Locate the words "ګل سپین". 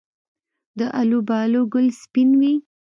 1.73-2.29